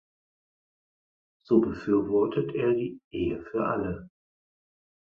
So 1.43 1.61
befürwortet 1.61 2.55
er 2.55 2.73
die 2.73 2.99
Ehe 3.11 3.39
für 3.51 3.67
alle. 3.67 4.09